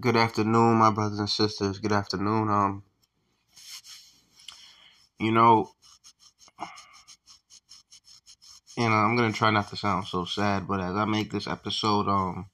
Good 0.00 0.16
afternoon, 0.16 0.76
my 0.78 0.90
brothers 0.90 1.18
and 1.18 1.28
sisters. 1.28 1.78
Good 1.78 1.92
afternoon. 1.92 2.48
Um, 2.48 2.82
you 5.20 5.30
know, 5.30 5.70
and 8.78 8.94
I'm 8.94 9.16
gonna 9.16 9.34
try 9.34 9.50
not 9.50 9.68
to 9.68 9.76
sound 9.76 10.06
so 10.06 10.24
sad, 10.24 10.66
but 10.66 10.80
as 10.80 10.96
I 10.96 11.04
make 11.04 11.30
this 11.30 11.46
episode, 11.46 12.08
um, 12.08 12.48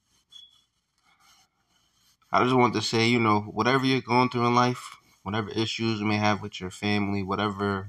I 2.33 2.43
just 2.43 2.57
want 2.57 2.75
to 2.75 2.83
say, 2.83 3.07
you 3.07 3.21
know, 3.21 3.43
whatever 3.43 3.87
you're 3.87 4.01
going 4.01 4.31
through 4.31 4.49
in 4.49 4.57
life, 4.57 4.97
whatever 5.23 5.49
issues 5.51 6.01
you 6.01 6.07
may 6.07 6.17
have 6.17 6.43
with 6.43 6.61
your 6.61 6.71
family, 6.71 7.23
whatever 7.23 7.89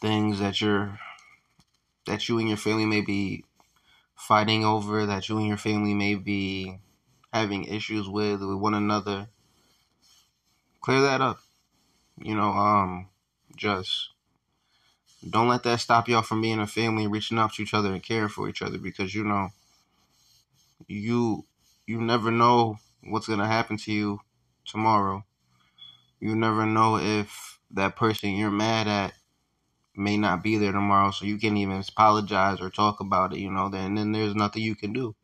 things 0.00 0.38
that 0.38 0.60
you're 0.60 1.00
that 2.06 2.28
you 2.28 2.38
and 2.38 2.46
your 2.46 2.58
family 2.58 2.86
may 2.86 3.00
be 3.00 3.44
fighting 4.14 4.64
over, 4.64 5.04
that 5.06 5.28
you 5.28 5.36
and 5.38 5.48
your 5.48 5.56
family 5.56 5.94
may 5.94 6.14
be 6.14 6.78
having 7.34 7.64
issues 7.66 8.08
with 8.08 8.40
with 8.40 8.56
one 8.58 8.74
another, 8.74 9.28
clear 10.80 11.00
that 11.02 11.20
up. 11.20 11.40
You 12.18 12.34
know, 12.36 12.50
um, 12.50 13.08
just 13.56 14.10
don't 15.28 15.48
let 15.48 15.62
that 15.64 15.80
stop 15.80 16.08
y'all 16.08 16.22
from 16.22 16.40
being 16.40 16.60
a 16.60 16.66
family, 16.66 17.06
reaching 17.06 17.38
out 17.38 17.52
to 17.52 17.62
each 17.62 17.74
other 17.74 17.92
and 17.92 18.02
caring 18.02 18.28
for 18.30 18.48
each 18.48 18.62
other 18.62 18.78
because 18.78 19.14
you 19.14 19.24
know 19.24 19.50
you 20.86 21.44
you 21.86 22.00
never 22.00 22.30
know 22.30 22.78
what's 23.02 23.28
gonna 23.28 23.46
happen 23.46 23.76
to 23.76 23.92
you 23.92 24.20
tomorrow. 24.64 25.24
You 26.20 26.34
never 26.36 26.66
know 26.66 26.98
if 26.98 27.60
that 27.72 27.96
person 27.96 28.30
you're 28.32 28.50
mad 28.50 28.88
at 28.88 29.14
may 29.96 30.16
not 30.16 30.42
be 30.42 30.58
there 30.58 30.72
tomorrow, 30.72 31.10
so 31.12 31.26
you 31.26 31.38
can't 31.38 31.56
even 31.58 31.84
apologize 31.88 32.60
or 32.60 32.70
talk 32.70 33.00
about 33.00 33.34
it, 33.34 33.40
you 33.40 33.50
know, 33.50 33.68
then 33.70 33.94
then 33.96 34.12
there's 34.12 34.34
nothing 34.36 34.62
you 34.62 34.76
can 34.76 34.92
do. 34.94 35.14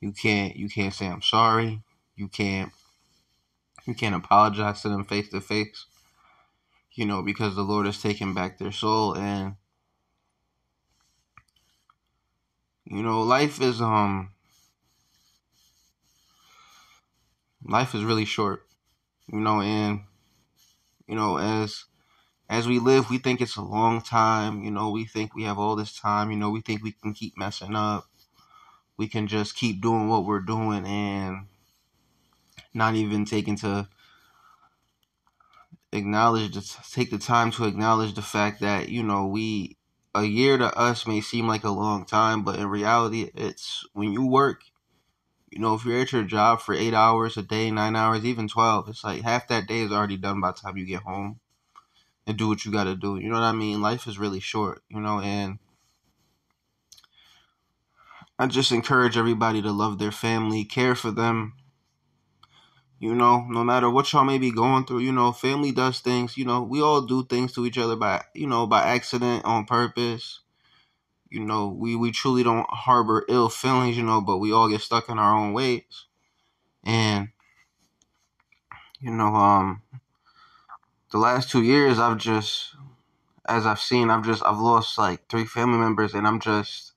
You 0.00 0.12
can't 0.12 0.56
you 0.56 0.68
can't 0.68 0.92
say 0.94 1.06
I'm 1.06 1.22
sorry. 1.22 1.82
You 2.16 2.28
can't 2.28 2.72
you 3.86 3.94
can't 3.94 4.14
apologize 4.14 4.80
to 4.80 4.88
them 4.88 5.04
face 5.04 5.28
to 5.28 5.40
face. 5.42 5.84
You 6.92 7.04
know, 7.04 7.20
because 7.20 7.56
the 7.56 7.64
Lord 7.64 7.86
has 7.86 8.00
taken 8.00 8.32
back 8.32 8.58
their 8.58 8.70
soul 8.70 9.16
and 9.16 9.56
you 12.84 13.02
know, 13.02 13.22
life 13.22 13.60
is 13.62 13.80
um 13.80 14.32
life 17.64 17.94
is 17.94 18.04
really 18.04 18.24
short. 18.26 18.66
You 19.32 19.40
know, 19.40 19.60
and 19.62 20.02
you 21.06 21.14
know, 21.14 21.36
as 21.38 21.84
as 22.50 22.68
we 22.68 22.80
live, 22.80 23.10
we 23.10 23.18
think 23.18 23.42
it's 23.42 23.56
a 23.56 23.62
long 23.62 24.02
time. 24.02 24.64
You 24.64 24.72
know, 24.72 24.90
we 24.90 25.06
think 25.06 25.34
we 25.36 25.44
have 25.44 25.58
all 25.58 25.76
this 25.76 25.98
time. 25.98 26.32
You 26.32 26.38
know, 26.38 26.50
we 26.50 26.62
think 26.62 26.84
we 26.84 26.92
can 26.92 27.14
keep 27.14 27.38
messing 27.38 27.76
up. 27.76 28.09
We 29.00 29.08
can 29.08 29.28
just 29.28 29.56
keep 29.56 29.80
doing 29.80 30.10
what 30.10 30.26
we're 30.26 30.40
doing 30.40 30.84
and 30.84 31.46
not 32.74 32.96
even 32.96 33.24
taking 33.24 33.56
to 33.56 33.88
acknowledge 35.90 36.52
the 36.52 36.76
take 36.92 37.10
the 37.10 37.16
time 37.16 37.50
to 37.52 37.64
acknowledge 37.64 38.12
the 38.12 38.20
fact 38.20 38.60
that 38.60 38.90
you 38.90 39.02
know 39.02 39.26
we 39.26 39.78
a 40.14 40.24
year 40.24 40.58
to 40.58 40.76
us 40.76 41.06
may 41.06 41.22
seem 41.22 41.48
like 41.48 41.64
a 41.64 41.70
long 41.70 42.04
time, 42.04 42.44
but 42.44 42.58
in 42.58 42.66
reality, 42.66 43.30
it's 43.34 43.86
when 43.94 44.12
you 44.12 44.26
work. 44.26 44.64
You 45.48 45.60
know, 45.60 45.72
if 45.72 45.86
you're 45.86 46.02
at 46.02 46.12
your 46.12 46.24
job 46.24 46.60
for 46.60 46.74
eight 46.74 46.92
hours 46.92 47.38
a 47.38 47.42
day, 47.42 47.70
nine 47.70 47.96
hours, 47.96 48.26
even 48.26 48.48
twelve, 48.48 48.86
it's 48.90 49.02
like 49.02 49.22
half 49.22 49.48
that 49.48 49.66
day 49.66 49.80
is 49.80 49.92
already 49.92 50.18
done 50.18 50.42
by 50.42 50.50
the 50.50 50.58
time 50.58 50.76
you 50.76 50.84
get 50.84 51.04
home 51.04 51.40
and 52.26 52.36
do 52.36 52.48
what 52.48 52.66
you 52.66 52.70
got 52.70 52.84
to 52.84 52.96
do. 52.96 53.16
You 53.16 53.30
know 53.30 53.36
what 53.36 53.44
I 53.44 53.52
mean? 53.52 53.80
Life 53.80 54.06
is 54.06 54.18
really 54.18 54.40
short. 54.40 54.82
You 54.90 55.00
know, 55.00 55.20
and 55.20 55.58
I 58.40 58.46
just 58.46 58.72
encourage 58.72 59.18
everybody 59.18 59.60
to 59.60 59.70
love 59.70 59.98
their 59.98 60.10
family, 60.10 60.64
care 60.64 60.94
for 60.94 61.10
them, 61.10 61.52
you 62.98 63.14
know, 63.14 63.46
no 63.50 63.62
matter 63.62 63.90
what 63.90 64.10
y'all 64.12 64.24
may 64.24 64.38
be 64.38 64.50
going 64.50 64.86
through, 64.86 65.00
you 65.00 65.12
know, 65.12 65.30
family 65.30 65.72
does 65.72 66.00
things, 66.00 66.38
you 66.38 66.46
know, 66.46 66.62
we 66.62 66.80
all 66.80 67.02
do 67.02 67.22
things 67.22 67.52
to 67.52 67.66
each 67.66 67.76
other 67.76 67.96
by, 67.96 68.22
you 68.34 68.46
know, 68.46 68.66
by 68.66 68.82
accident, 68.82 69.44
on 69.44 69.66
purpose. 69.66 70.40
You 71.28 71.40
know, 71.40 71.68
we, 71.68 71.96
we 71.96 72.12
truly 72.12 72.42
don't 72.42 72.66
harbor 72.70 73.26
ill 73.28 73.50
feelings, 73.50 73.98
you 73.98 74.04
know, 74.04 74.22
but 74.22 74.38
we 74.38 74.52
all 74.52 74.70
get 74.70 74.80
stuck 74.80 75.10
in 75.10 75.18
our 75.18 75.34
own 75.34 75.52
ways. 75.52 76.06
And, 76.82 77.28
you 79.00 79.10
know, 79.10 79.34
um, 79.34 79.82
the 81.12 81.18
last 81.18 81.50
two 81.50 81.62
years, 81.62 81.98
I've 81.98 82.16
just, 82.16 82.74
as 83.46 83.66
I've 83.66 83.80
seen, 83.80 84.08
I've 84.08 84.24
just, 84.24 84.42
I've 84.44 84.58
lost 84.58 84.96
like 84.96 85.28
three 85.28 85.44
family 85.44 85.78
members, 85.78 86.14
and 86.14 86.26
I'm 86.26 86.40
just, 86.40 86.89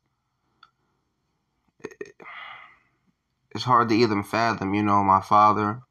it's 3.51 3.63
hard 3.63 3.89
to 3.89 3.95
even 3.95 4.23
fathom, 4.23 4.73
you 4.73 4.83
know, 4.83 5.03
my 5.03 5.21
father, 5.21 5.81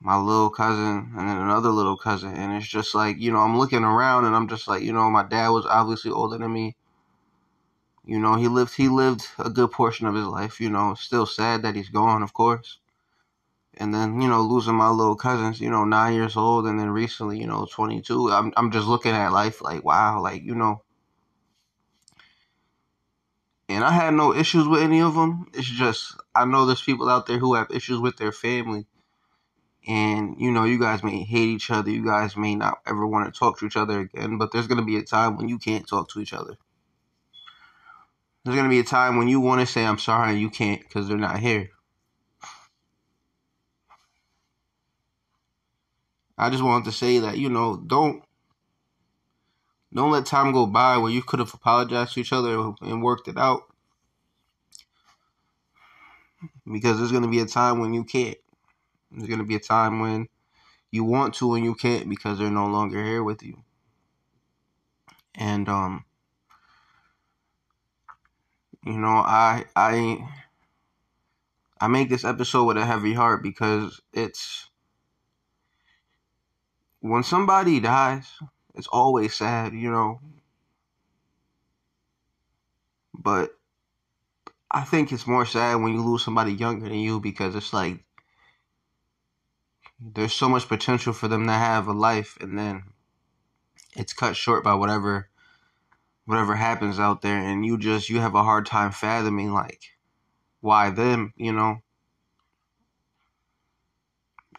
my 0.00 0.16
little 0.16 0.50
cousin 0.50 1.12
and 1.16 1.28
then 1.28 1.36
another 1.36 1.68
little 1.68 1.96
cousin. 1.96 2.34
And 2.34 2.54
it's 2.54 2.66
just 2.66 2.94
like 2.94 3.18
you 3.18 3.30
know 3.30 3.40
i'm 3.40 3.58
looking 3.58 3.84
around 3.84 4.24
and 4.24 4.34
i'm 4.34 4.48
just 4.48 4.66
like 4.66 4.82
you 4.82 4.92
know 4.92 5.10
my 5.10 5.22
dad 5.22 5.48
was 5.48 5.66
obviously 5.66 6.10
older 6.10 6.38
than 6.38 6.52
me. 6.52 6.76
You 8.04 8.18
know 8.18 8.34
he 8.36 8.48
lived 8.48 8.74
he 8.74 8.88
lived 8.88 9.26
a 9.38 9.50
good 9.50 9.70
portion 9.70 10.06
of 10.06 10.14
his 10.14 10.26
life 10.26 10.60
you 10.60 10.70
know. 10.70 10.94
Still 10.94 11.26
sad 11.26 11.62
that 11.62 11.76
he's 11.76 11.90
gone 11.90 12.22
of 12.22 12.32
course. 12.32 12.78
And 13.74 13.94
then 13.94 14.20
you 14.20 14.28
know 14.28 14.40
losing 14.42 14.74
my 14.74 14.88
little 14.88 15.16
cousins 15.16 15.60
you 15.60 15.70
know 15.70 15.84
nine 15.84 16.14
years 16.14 16.36
old 16.36 16.66
and 16.66 16.80
then 16.80 16.90
recently 16.90 17.38
you 17.38 17.46
know 17.46 17.66
22 17.70 18.32
i'm, 18.32 18.52
I'm 18.56 18.70
just 18.70 18.86
looking 18.86 19.12
at 19.12 19.32
life 19.32 19.60
like 19.62 19.84
wow 19.84 20.20
like 20.20 20.42
you 20.42 20.54
know 20.54 20.82
and 23.70 23.84
i 23.84 23.90
had 23.90 24.14
no 24.14 24.34
issues 24.34 24.66
with 24.66 24.82
any 24.82 25.00
of 25.00 25.14
them 25.14 25.46
it's 25.54 25.68
just 25.68 26.16
i 26.34 26.44
know 26.44 26.66
there's 26.66 26.82
people 26.82 27.08
out 27.08 27.26
there 27.26 27.38
who 27.38 27.54
have 27.54 27.70
issues 27.70 27.98
with 28.00 28.16
their 28.16 28.32
family. 28.32 28.86
And 29.86 30.36
you 30.38 30.50
know 30.50 30.64
you 30.64 30.78
guys 30.78 31.02
may 31.02 31.22
hate 31.22 31.48
each 31.48 31.70
other. 31.70 31.90
You 31.90 32.04
guys 32.04 32.36
may 32.36 32.54
not 32.54 32.80
ever 32.86 33.06
want 33.06 33.32
to 33.32 33.38
talk 33.38 33.58
to 33.58 33.66
each 33.66 33.76
other 33.76 34.00
again. 34.00 34.36
But 34.38 34.52
there's 34.52 34.66
going 34.66 34.78
to 34.78 34.84
be 34.84 34.98
a 34.98 35.02
time 35.02 35.36
when 35.36 35.48
you 35.48 35.58
can't 35.58 35.88
talk 35.88 36.10
to 36.10 36.20
each 36.20 36.32
other. 36.34 36.56
There's 38.44 38.56
going 38.56 38.68
to 38.68 38.70
be 38.70 38.78
a 38.78 38.84
time 38.84 39.16
when 39.16 39.28
you 39.28 39.40
want 39.40 39.60
to 39.60 39.66
say 39.66 39.84
i'm 39.84 39.98
sorry 39.98 40.32
and 40.32 40.40
you 40.40 40.50
can't 40.50 40.80
because 40.80 41.08
they're 41.08 41.16
not 41.16 41.40
here. 41.40 41.70
I 46.36 46.50
just 46.50 46.62
wanted 46.62 46.86
to 46.86 46.92
say 46.92 47.18
that 47.18 47.38
you 47.38 47.48
know 47.50 47.76
don't 47.76 48.22
don't 49.92 50.12
let 50.12 50.26
time 50.26 50.52
go 50.52 50.66
by 50.66 50.96
where 50.96 51.10
you 51.10 51.22
could 51.22 51.40
have 51.40 51.52
apologized 51.52 52.14
to 52.14 52.20
each 52.20 52.32
other 52.32 52.72
and 52.80 53.02
worked 53.02 53.28
it 53.28 53.36
out 53.36 53.62
because 56.70 56.98
there's 56.98 57.10
going 57.10 57.24
to 57.24 57.28
be 57.28 57.40
a 57.40 57.46
time 57.46 57.80
when 57.80 57.92
you 57.92 58.04
can't 58.04 58.36
there's 59.10 59.28
going 59.28 59.40
to 59.40 59.44
be 59.44 59.56
a 59.56 59.60
time 59.60 60.00
when 60.00 60.28
you 60.90 61.04
want 61.04 61.34
to 61.34 61.54
and 61.54 61.64
you 61.64 61.74
can't 61.74 62.08
because 62.08 62.38
they're 62.38 62.50
no 62.50 62.66
longer 62.66 63.02
here 63.02 63.22
with 63.22 63.42
you. 63.42 63.62
And 65.34 65.68
um 65.68 66.04
you 68.84 68.98
know, 68.98 69.08
I 69.08 69.66
I 69.76 70.26
I 71.80 71.88
make 71.88 72.08
this 72.08 72.24
episode 72.24 72.64
with 72.64 72.76
a 72.76 72.86
heavy 72.86 73.14
heart 73.14 73.42
because 73.42 74.00
it's 74.12 74.68
when 77.00 77.22
somebody 77.22 77.80
dies, 77.80 78.26
it's 78.74 78.86
always 78.88 79.34
sad, 79.34 79.72
you 79.72 79.90
know. 79.90 80.20
But 83.14 83.50
I 84.70 84.82
think 84.82 85.12
it's 85.12 85.26
more 85.26 85.46
sad 85.46 85.76
when 85.76 85.92
you 85.92 86.02
lose 86.02 86.24
somebody 86.24 86.52
younger 86.52 86.88
than 86.88 86.98
you 86.98 87.20
because 87.20 87.54
it's 87.54 87.72
like 87.72 88.04
there's 90.00 90.32
so 90.32 90.48
much 90.48 90.68
potential 90.68 91.12
for 91.12 91.28
them 91.28 91.46
to 91.46 91.52
have 91.52 91.86
a 91.86 91.92
life 91.92 92.38
and 92.40 92.58
then 92.58 92.84
it's 93.96 94.12
cut 94.12 94.36
short 94.36 94.64
by 94.64 94.74
whatever 94.74 95.28
whatever 96.24 96.54
happens 96.54 96.98
out 96.98 97.22
there 97.22 97.38
and 97.38 97.66
you 97.66 97.76
just 97.76 98.08
you 98.08 98.20
have 98.20 98.34
a 98.34 98.44
hard 98.44 98.64
time 98.64 98.92
fathoming 98.92 99.52
like 99.52 99.82
why 100.60 100.90
them 100.90 101.32
you 101.36 101.52
know 101.52 101.82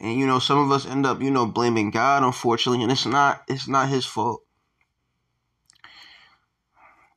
and 0.02 0.20
you 0.20 0.28
know 0.28 0.40
some 0.40 0.60
of 0.60 0.72
us 0.72 0.86
end 0.86 1.06
up 1.06 1.22
you 1.22 1.32
know 1.32 1.46
blaming 1.48 1.92
god 1.92 2.24
unfortunately 2.24 2.84
and 2.84 2.92
it's 2.92 3.06
not 3.06 3.44
it's 3.48 3.68
not 3.70 3.90
his 3.90 4.06
fault 4.06 4.44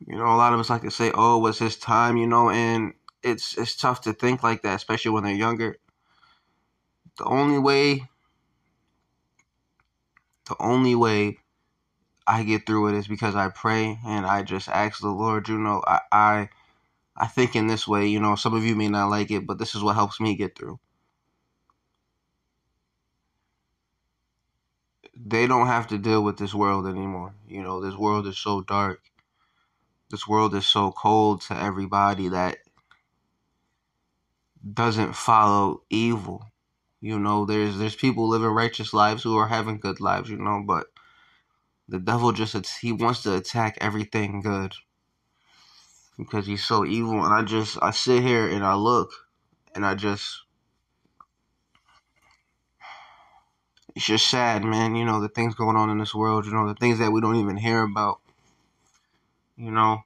you 0.06 0.16
know 0.16 0.26
a 0.26 0.36
lot 0.36 0.52
of 0.52 0.60
us 0.60 0.70
like 0.70 0.82
to 0.82 0.90
say 0.90 1.10
oh 1.14 1.38
was 1.38 1.58
his 1.58 1.76
time 1.76 2.16
you 2.16 2.26
know 2.26 2.50
and 2.50 2.94
it's 3.22 3.58
it's 3.58 3.76
tough 3.76 4.02
to 4.02 4.12
think 4.12 4.42
like 4.42 4.62
that 4.62 4.76
especially 4.76 5.10
when 5.10 5.25
they're 5.25 5.34
younger 5.34 5.76
the 7.19 7.25
only 7.25 7.58
way 7.58 8.02
the 10.48 10.56
only 10.60 10.94
way 10.94 11.38
I 12.26 12.42
get 12.44 12.66
through 12.66 12.88
it 12.88 12.94
is 12.94 13.06
because 13.06 13.34
I 13.36 13.48
pray 13.50 13.98
and 14.06 14.26
I 14.26 14.42
just 14.42 14.69
ask 14.69 15.00
the 15.00 15.10
Lord, 15.10 15.48
you 15.48 15.58
know, 15.58 15.82
I, 15.86 16.00
I 16.10 16.48
I 17.16 17.26
think 17.28 17.54
in 17.56 17.66
this 17.69 17.86
way, 17.86 18.06
you 18.08 18.20
know, 18.20 18.34
some 18.34 18.54
of 18.54 18.64
you 18.64 18.75
may 18.76 18.88
not 18.88 19.10
like 19.10 19.31
it, 19.31 19.46
but 19.46 19.58
this 19.58 19.75
is 19.75 19.82
what 19.82 19.94
helps 19.94 20.20
me 20.20 20.34
get 20.36 20.56
through. 20.56 20.81
They 25.16 25.46
don't 25.46 25.66
have 25.69 25.87
to 25.88 25.99
deal 25.99 26.22
with 26.22 26.38
this 26.38 26.55
world 26.55 26.87
anymore. 26.87 27.34
You 27.46 27.62
know, 27.62 27.81
this 27.81 27.96
world 27.96 28.26
is 28.26 28.38
so 28.38 28.62
dark. 28.62 29.00
This 30.11 30.26
world 30.26 30.55
is 30.55 30.66
so 30.66 30.93
cold 30.93 31.43
to 31.43 31.56
everybody 31.61 32.28
that 32.28 32.58
doesn't 34.72 35.14
follow 35.14 35.82
evil. 35.90 36.44
You 37.00 37.19
know, 37.19 37.44
there's 37.44 37.78
there's 37.78 37.96
people 37.96 38.28
living 38.28 38.49
righteous 38.49 38.94
lives 38.94 39.22
who 39.22 39.37
are 39.37 39.49
having 39.49 39.78
good 39.78 40.00
lives, 40.00 40.31
you 40.31 40.38
know, 40.38 40.62
but 40.66 40.87
the 41.88 41.99
devil 42.00 42.32
just 42.32 42.56
he 42.81 42.93
wants 42.93 43.22
to 43.25 43.37
attack 43.37 43.78
everything 43.81 44.40
good 44.40 44.75
because 46.17 46.46
he's 46.46 46.64
so 46.64 46.84
evil 46.84 47.25
and 47.25 47.34
I 47.34 47.43
just 47.43 47.78
I 47.82 47.90
sit 47.90 48.22
here 48.22 48.49
and 48.49 48.64
I 48.64 48.75
look 48.75 49.10
and 49.75 49.84
I 49.84 49.94
just 49.94 50.44
it's 53.94 54.06
just 54.06 54.26
sad, 54.26 54.64
man, 54.64 54.96
you 54.96 55.05
know, 55.05 55.20
the 55.20 55.29
things 55.29 55.55
going 55.55 55.76
on 55.76 55.91
in 55.91 55.99
this 55.99 56.14
world, 56.14 56.46
you 56.46 56.52
know, 56.52 56.67
the 56.67 56.75
things 56.75 56.99
that 56.99 57.12
we 57.12 57.20
don't 57.20 57.37
even 57.37 57.56
hear 57.56 57.82
about. 57.82 58.20
You 59.56 59.70
know, 59.70 60.02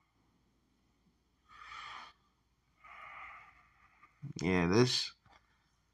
yeah, 4.42 4.66
this. 4.66 5.12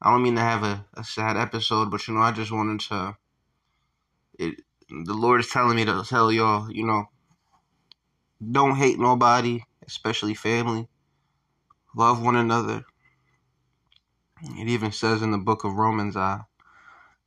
I 0.01 0.11
don't 0.11 0.23
mean 0.23 0.35
to 0.35 0.41
have 0.41 0.63
a, 0.63 0.85
a 0.95 1.03
sad 1.03 1.37
episode, 1.37 1.89
but 1.89 2.05
you 2.07 2.13
know, 2.13 2.21
I 2.21 2.31
just 2.31 2.51
wanted 2.51 2.81
to. 2.89 3.17
It 4.37 4.61
the 4.89 5.13
Lord 5.13 5.39
is 5.39 5.47
telling 5.47 5.77
me 5.77 5.85
to 5.85 6.03
tell 6.03 6.31
y'all, 6.31 6.69
you 6.69 6.85
know, 6.85 7.05
don't 8.51 8.75
hate 8.75 8.99
nobody, 8.99 9.63
especially 9.87 10.33
family. 10.33 10.87
Love 11.95 12.21
one 12.21 12.35
another. 12.35 12.83
It 14.43 14.67
even 14.67 14.91
says 14.91 15.21
in 15.21 15.31
the 15.31 15.37
book 15.37 15.63
of 15.63 15.73
Romans, 15.73 16.17
I, 16.17 16.41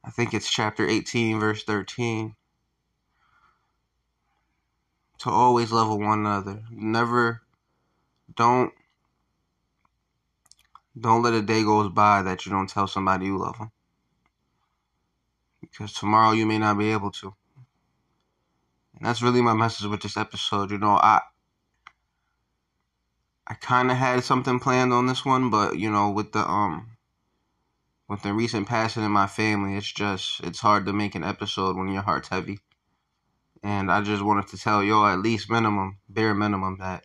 I 0.09 0.11
think 0.11 0.33
it's 0.33 0.51
chapter 0.51 0.89
18, 0.89 1.39
verse 1.39 1.65
13, 1.65 2.35
to 5.19 5.31
always 5.31 5.71
love 5.71 5.91
one 5.91 6.21
another. 6.21 6.63
Never, 6.71 7.43
don't 8.35 8.73
don't 10.99 11.23
let 11.23 11.35
a 11.35 11.43
day 11.43 11.63
goes 11.63 11.91
by 11.91 12.23
that 12.23 12.47
you 12.47 12.51
don't 12.51 12.71
tell 12.71 12.87
somebody 12.87 13.27
you 13.27 13.37
love 13.37 13.59
them. 13.59 13.71
Because 15.61 15.93
tomorrow 15.93 16.33
you 16.33 16.47
may 16.47 16.57
not 16.57 16.79
be 16.79 16.91
able 16.91 17.11
to. 17.11 17.35
And 18.97 19.07
that's 19.07 19.21
really 19.21 19.43
my 19.43 19.53
message 19.53 19.87
with 19.89 20.01
this 20.01 20.17
episode. 20.17 20.71
You 20.71 20.79
know, 20.79 20.93
I 20.93 21.21
I 23.47 23.53
kind 23.53 23.91
of 23.91 23.99
had 23.99 24.25
something 24.25 24.59
planned 24.59 24.95
on 24.95 25.07
this 25.07 25.27
one, 25.27 25.51
but 25.51 25.79
you 25.79 25.91
know, 25.91 26.11
with 26.11 26.33
the 26.33 26.49
um 26.49 26.97
with 28.09 28.23
the 28.23 28.33
recent 28.33 28.67
passing 28.67 29.05
in 29.05 29.13
my 29.13 29.27
family, 29.27 29.77
it's 29.77 29.93
just 29.93 30.41
it's 30.41 30.61
hard 30.61 30.87
to 30.87 30.93
make 30.93 31.15
an 31.15 31.25
episode 31.25 31.77
when 31.77 31.89
your 31.89 32.03
heart's 32.03 32.29
heavy. 32.29 32.59
And 33.63 33.91
I 33.91 34.01
just 34.01 34.23
wanted 34.23 34.49
to 34.49 34.57
tell 34.57 34.83
y'all 34.83 35.07
at 35.07 35.19
least 35.19 35.51
minimum, 35.51 35.99
bare 36.09 36.35
minimum 36.35 36.79
that 36.79 37.05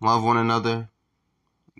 love 0.00 0.22
one 0.22 0.36
another, 0.36 0.88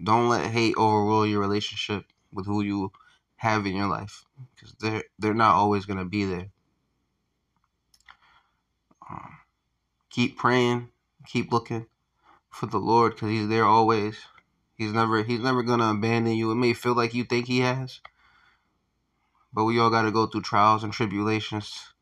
don't 0.02 0.28
let 0.28 0.50
hate 0.50 0.74
overrule 0.76 1.26
your 1.26 1.40
relationship 1.40 2.04
with 2.32 2.46
who 2.46 2.62
you 2.62 2.92
have 3.36 3.66
in 3.66 3.76
your 3.76 3.86
life 3.86 4.24
because 4.54 4.74
they're 4.80 5.04
they're 5.18 5.34
not 5.34 5.54
always 5.54 5.84
gonna 5.84 6.04
be 6.04 6.24
there. 6.24 6.48
Um, 9.08 9.38
keep 10.10 10.36
praying, 10.36 10.88
keep 11.26 11.52
looking 11.52 11.86
for 12.50 12.66
the 12.66 12.78
Lord 12.78 13.14
because 13.14 13.30
He's 13.30 13.48
there 13.48 13.64
always. 13.64 14.16
He's 14.78 14.92
never 14.92 15.24
He's 15.24 15.40
never 15.40 15.64
gonna 15.64 15.90
abandon 15.90 16.34
you. 16.34 16.52
It 16.52 16.54
may 16.54 16.72
feel 16.72 16.94
like 16.94 17.12
you 17.12 17.24
think 17.24 17.48
He 17.48 17.58
has, 17.60 18.00
but 19.52 19.64
we 19.64 19.78
all 19.80 19.90
got 19.90 20.02
to 20.02 20.12
go 20.12 20.26
through 20.26 20.42
trials 20.42 20.84
and 20.84 20.92
tribulations, 20.92 21.92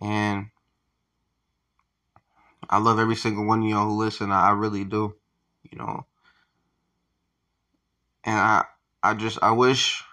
and 0.00 0.46
I 2.70 2.78
love 2.78 3.00
every 3.00 3.16
single 3.16 3.44
one 3.44 3.62
of 3.62 3.68
y'all 3.68 3.88
who 3.88 3.98
listen. 3.98 4.30
I 4.30 4.50
really 4.50 4.84
do. 4.84 5.16
You 5.70 5.78
know, 5.78 6.06
and 8.22 8.38
I 8.38 8.64
I 9.02 9.14
just 9.14 9.38
I 9.42 9.50
wish 9.50 10.04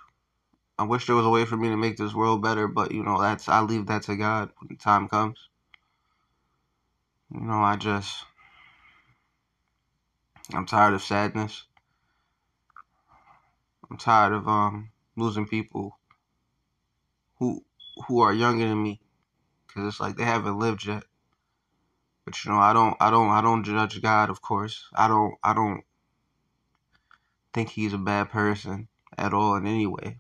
I 0.80 0.84
wish 0.84 1.06
there 1.06 1.16
was 1.16 1.26
a 1.26 1.30
way 1.30 1.46
for 1.46 1.58
me 1.58 1.70
to 1.70 1.78
make 1.78 1.98
this 1.98 2.16
world 2.16 2.42
better, 2.42 2.68
but 2.68 2.92
you 2.92 3.04
know 3.04 3.22
that's 3.22 3.48
I 3.48 3.62
leave 3.62 3.86
that 3.88 4.02
to 4.04 4.16
God 4.16 4.50
when 4.58 4.70
the 4.70 4.76
time 4.76 5.08
comes. 5.08 5.50
You 7.32 7.42
know, 7.42 7.62
I 7.62 7.76
just 7.76 8.26
I'm 10.54 10.66
tired 10.66 10.96
of 10.96 11.04
sadness. 11.04 11.66
I'm 13.90 13.98
tired 13.98 14.34
of 14.34 14.48
um 14.48 14.92
losing 15.18 15.48
people 15.48 16.00
who 17.40 17.64
who 18.08 18.22
are 18.22 18.34
younger 18.34 18.68
than 18.68 18.84
me 18.84 19.02
cuz 19.68 19.86
it's 19.88 20.00
like 20.00 20.18
they 20.18 20.26
haven't 20.26 20.60
lived 20.60 20.86
yet. 20.86 21.04
But 22.26 22.44
you 22.46 22.52
know, 22.52 22.60
I 22.60 22.74
don't 22.74 22.98
I 23.02 23.12
don't 23.12 23.30
I 23.30 23.42
don't 23.42 23.64
judge 23.64 24.02
God, 24.02 24.30
of 24.30 24.42
course. 24.42 24.88
I 24.96 25.08
don't 25.08 25.36
I 25.44 25.54
don't 25.54 25.84
think 27.54 27.70
he's 27.70 27.94
a 27.94 27.98
bad 28.00 28.30
person 28.30 28.88
at 29.18 29.34
all 29.34 29.56
in 29.56 29.68
any 29.68 29.88
way. 29.88 30.20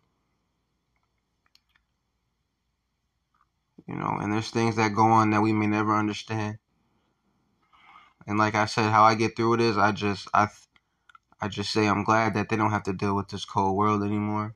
You 3.88 3.96
know, 3.96 4.18
and 4.22 4.34
there's 4.34 4.52
things 4.52 4.78
that 4.78 4.96
go 4.96 5.08
on 5.08 5.32
that 5.32 5.42
we 5.42 5.54
may 5.54 5.68
never 5.68 5.96
understand. 5.96 6.60
And 8.27 8.38
like 8.38 8.56
I 8.56 8.66
said, 8.66 8.92
how 8.92 9.04
I 9.04 9.16
get 9.16 9.36
through 9.36 9.56
it 9.56 9.62
is 9.62 9.77
I 9.77 9.92
just 9.92 10.27
I 10.33 10.50
I 11.42 11.48
just 11.48 11.71
say 11.71 11.88
I'm 11.88 12.04
glad 12.04 12.33
that 12.33 12.50
they 12.50 12.56
don't 12.57 12.71
have 12.71 12.83
to 12.83 12.94
deal 12.94 13.16
with 13.16 13.30
this 13.30 13.45
cold 13.45 13.75
world 13.77 14.04
anymore. 14.04 14.56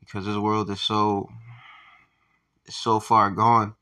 Because 0.00 0.26
this 0.26 0.36
world 0.36 0.70
is 0.70 0.80
so 0.80 1.28
it's 2.64 2.76
so 2.76 3.00
far 3.00 3.30
gone. 3.30 3.74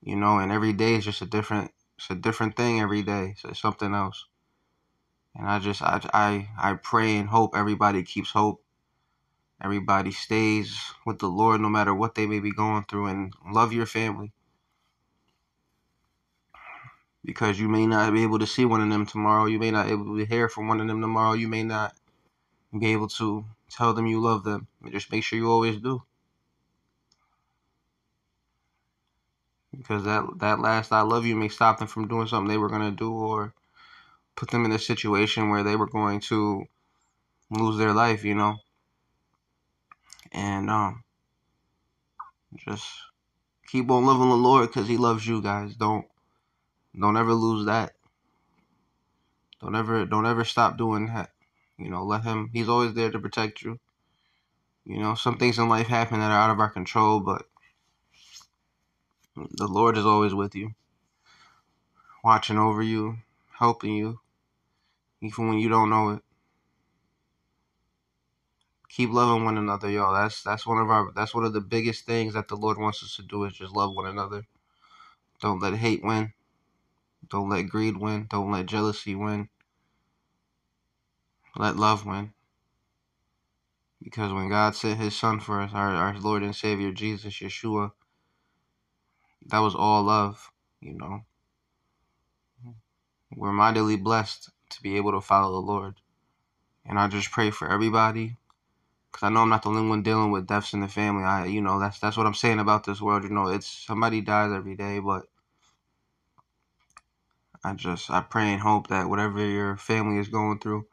You 0.00 0.16
know, 0.16 0.38
and 0.38 0.52
every 0.52 0.72
day 0.72 0.94
is 0.94 1.04
just 1.04 1.22
a 1.22 1.26
different 1.26 1.72
it's 1.96 2.10
a 2.10 2.14
different 2.14 2.56
thing 2.56 2.80
every 2.80 3.02
day. 3.02 3.34
So 3.38 3.48
it's 3.50 3.60
something 3.60 3.94
else. 3.94 4.26
And 5.34 5.48
I 5.48 5.58
just 5.58 5.82
I 5.82 6.00
I 6.14 6.48
I 6.58 6.74
pray 6.74 7.16
and 7.16 7.28
hope 7.28 7.56
everybody 7.56 8.02
keeps 8.02 8.30
hope. 8.30 8.62
Everybody 9.62 10.12
stays 10.12 10.80
with 11.04 11.18
the 11.18 11.26
Lord 11.28 11.60
no 11.60 11.68
matter 11.68 11.92
what 11.92 12.14
they 12.14 12.26
may 12.26 12.38
be 12.38 12.52
going 12.52 12.84
through 12.84 13.06
and 13.06 13.32
love 13.50 13.72
your 13.72 13.86
family. 13.86 14.32
Because 17.24 17.58
you 17.60 17.68
may 17.68 17.86
not 17.86 18.12
be 18.12 18.22
able 18.22 18.38
to 18.38 18.46
see 18.46 18.64
one 18.64 18.80
of 18.80 18.88
them 18.88 19.04
tomorrow. 19.04 19.46
You 19.46 19.58
may 19.58 19.70
not 19.70 19.86
be 19.86 19.92
able 19.92 20.16
to 20.16 20.24
hear 20.24 20.48
from 20.48 20.68
one 20.68 20.80
of 20.80 20.86
them 20.86 21.00
tomorrow. 21.00 21.34
You 21.34 21.48
may 21.48 21.62
not 21.62 21.94
be 22.76 22.92
able 22.92 23.08
to 23.08 23.44
tell 23.70 23.92
them 23.92 24.06
you 24.06 24.20
love 24.20 24.44
them. 24.44 24.66
Just 24.90 25.10
make 25.12 25.24
sure 25.24 25.38
you 25.38 25.50
always 25.50 25.76
do. 25.80 26.02
Because 29.76 30.04
that 30.04 30.24
that 30.38 30.60
last 30.60 30.92
I 30.92 31.02
love 31.02 31.26
you 31.26 31.36
may 31.36 31.48
stop 31.48 31.78
them 31.78 31.88
from 31.88 32.08
doing 32.08 32.26
something 32.26 32.48
they 32.48 32.58
were 32.58 32.70
gonna 32.70 32.90
do 32.90 33.12
or 33.12 33.54
put 34.36 34.50
them 34.50 34.64
in 34.64 34.72
a 34.72 34.78
situation 34.78 35.50
where 35.50 35.62
they 35.62 35.76
were 35.76 35.86
going 35.86 36.20
to 36.20 36.64
lose 37.50 37.78
their 37.78 37.92
life, 37.92 38.24
you 38.24 38.34
know. 38.34 38.56
And 40.32 40.70
um 40.70 41.04
just 42.56 42.86
keep 43.66 43.90
on 43.90 44.06
loving 44.06 44.28
the 44.30 44.36
Lord 44.36 44.72
cuz 44.72 44.88
he 44.88 44.96
loves 44.96 45.26
you 45.26 45.42
guys. 45.42 45.74
Don't 45.76 46.06
don't 46.98 47.16
ever 47.16 47.34
lose 47.34 47.66
that. 47.66 47.92
Don't 49.60 49.74
ever 49.74 50.04
don't 50.06 50.26
ever 50.26 50.44
stop 50.44 50.76
doing 50.78 51.06
that. 51.06 51.30
You 51.78 51.90
know, 51.90 52.04
let 52.04 52.24
him 52.24 52.50
he's 52.52 52.68
always 52.68 52.94
there 52.94 53.10
to 53.10 53.18
protect 53.18 53.62
you. 53.62 53.78
You 54.84 54.98
know, 54.98 55.14
some 55.14 55.36
things 55.36 55.58
in 55.58 55.68
life 55.68 55.88
happen 55.88 56.20
that 56.20 56.30
are 56.30 56.40
out 56.40 56.50
of 56.50 56.60
our 56.60 56.70
control, 56.70 57.20
but 57.20 57.46
the 59.34 59.68
Lord 59.68 59.96
is 59.96 60.06
always 60.06 60.34
with 60.34 60.54
you, 60.54 60.74
watching 62.24 62.58
over 62.58 62.82
you, 62.82 63.18
helping 63.58 63.94
you, 63.94 64.20
even 65.20 65.48
when 65.48 65.58
you 65.58 65.68
don't 65.68 65.90
know 65.90 66.10
it. 66.10 66.22
Keep 68.88 69.10
loving 69.10 69.44
one 69.44 69.58
another, 69.58 69.90
y'all. 69.90 70.14
That's 70.14 70.42
that's 70.42 70.66
one 70.66 70.78
of 70.78 70.90
our 70.90 71.12
that's 71.14 71.34
one 71.34 71.44
of 71.44 71.52
the 71.52 71.60
biggest 71.60 72.06
things 72.06 72.34
that 72.34 72.48
the 72.48 72.56
Lord 72.56 72.78
wants 72.78 73.02
us 73.02 73.14
to 73.16 73.22
do 73.22 73.44
is 73.44 73.52
just 73.52 73.76
love 73.76 73.94
one 73.94 74.06
another. 74.06 74.46
Don't 75.40 75.60
let 75.60 75.74
hate 75.74 76.02
win. 76.02 76.32
Don't 77.26 77.48
let 77.48 77.68
greed 77.68 77.96
win. 77.96 78.26
Don't 78.28 78.52
let 78.52 78.66
jealousy 78.66 79.14
win. 79.14 79.48
Let 81.56 81.76
love 81.76 82.06
win. 82.06 82.32
Because 84.02 84.32
when 84.32 84.48
God 84.48 84.76
sent 84.76 85.00
his 85.00 85.16
son 85.16 85.40
for 85.40 85.60
us, 85.60 85.72
our, 85.74 85.94
our 85.94 86.18
Lord 86.18 86.42
and 86.42 86.54
Savior 86.54 86.92
Jesus, 86.92 87.40
Yeshua, 87.40 87.92
that 89.46 89.58
was 89.58 89.74
all 89.74 90.04
love, 90.04 90.50
you 90.80 90.94
know. 90.94 91.24
We're 93.34 93.52
mightily 93.52 93.96
blessed 93.96 94.50
to 94.70 94.82
be 94.82 94.96
able 94.96 95.12
to 95.12 95.20
follow 95.20 95.52
the 95.52 95.66
Lord. 95.66 95.96
And 96.86 96.98
I 96.98 97.08
just 97.08 97.30
pray 97.30 97.50
for 97.50 97.68
everybody, 97.68 98.36
because 99.10 99.26
I 99.26 99.30
know 99.30 99.40
I'm 99.40 99.48
not 99.48 99.62
the 99.62 99.68
only 99.70 99.88
one 99.88 100.02
dealing 100.02 100.30
with 100.30 100.46
deaths 100.46 100.72
in 100.72 100.80
the 100.80 100.88
family. 100.88 101.24
I, 101.24 101.46
you 101.46 101.60
know, 101.60 101.78
that's 101.78 101.98
that's 101.98 102.16
what 102.16 102.26
I'm 102.26 102.34
saying 102.34 102.60
about 102.60 102.84
this 102.84 103.02
world. 103.02 103.24
You 103.24 103.30
know, 103.30 103.48
it's 103.48 103.66
somebody 103.66 104.20
dies 104.20 104.52
every 104.52 104.76
day, 104.76 105.00
but 105.00 105.26
I 107.64 107.74
just 107.74 108.10
I 108.10 108.20
pray 108.20 108.52
and 108.52 108.60
hope 108.60 108.88
that 108.88 109.08
whatever 109.08 109.44
your 109.44 109.76
family 109.76 110.18
is 110.18 110.28
going 110.28 110.58
through, 110.60 110.86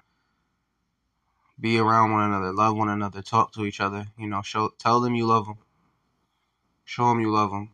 be 1.59 1.77
around 1.77 2.11
one 2.11 2.23
another, 2.23 2.51
love 2.51 2.75
one 2.75 2.89
another, 2.89 3.21
talk 3.21 3.53
to 3.53 3.65
each 3.65 3.79
other. 3.79 4.07
You 4.17 4.27
know, 4.27 4.41
show 4.41 4.69
tell 4.77 4.99
them 4.99 5.15
you 5.15 5.25
love 5.25 5.45
them, 5.45 5.57
show 6.83 7.09
them 7.09 7.19
you 7.19 7.31
love 7.31 7.51
them, 7.51 7.73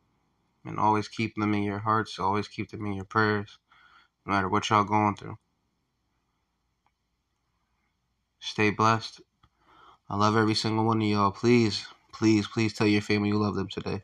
and 0.66 0.80
always 0.80 1.08
keep 1.08 1.36
them 1.36 1.54
in 1.54 1.64
your 1.64 1.80
hearts. 1.80 2.20
Always 2.20 2.48
keep 2.48 2.72
them 2.72 2.86
in 2.86 2.94
your 2.94 3.06
prayers, 3.06 3.58
no 4.26 4.34
matter 4.34 4.50
what 4.50 4.70
y'all 4.70 4.84
going 4.84 5.16
through. 5.16 5.38
Stay 8.40 8.72
blessed. 8.72 9.22
I 10.10 10.18
love 10.18 10.36
every 10.36 10.56
single 10.56 10.86
one 10.86 11.02
of 11.02 11.08
y'all. 11.08 11.32
Please, 11.32 11.88
please, 12.12 12.48
please 12.48 12.74
tell 12.74 12.88
your 12.88 13.02
family 13.02 13.30
you 13.30 13.40
love 13.40 13.56
them 13.56 13.70
today. 13.70 14.04